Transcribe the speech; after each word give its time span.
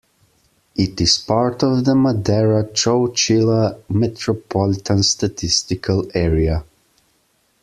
It 0.75 0.99
is 0.99 1.19
part 1.19 1.61
of 1.61 1.85
the 1.85 1.93
Madera-Chowchilla 1.93 3.81
Metropolitan 3.89 5.03
Statistical 5.03 6.09
Area. 6.15 6.63